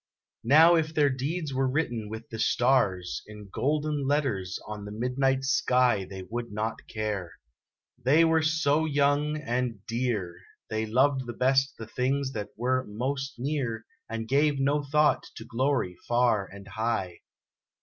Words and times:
Now 0.45 0.73
if 0.73 0.95
their 0.95 1.11
deeds 1.11 1.53
were 1.53 1.69
written 1.69 2.09
with 2.09 2.27
the 2.29 2.39
stars, 2.39 3.21
In 3.27 3.49
golden 3.53 4.07
letters 4.07 4.59
on 4.65 4.83
the 4.85 4.91
midnight 4.91 5.43
sky 5.43 6.05
They 6.05 6.23
would 6.23 6.51
not 6.51 6.87
care. 6.87 7.33
They 8.03 8.25
were 8.25 8.41
so 8.41 8.85
young, 8.85 9.37
and 9.37 9.85
dear, 9.85 10.39
They 10.71 10.87
loved 10.87 11.27
the 11.27 11.33
best 11.33 11.77
the 11.77 11.85
things 11.85 12.31
that 12.31 12.49
were 12.57 12.83
most 12.87 13.37
near, 13.37 13.85
And 14.09 14.27
gave 14.27 14.59
no 14.59 14.81
thought 14.81 15.27
to 15.35 15.45
glory 15.45 15.95
far 16.07 16.47
and 16.47 16.67
high. 16.69 17.19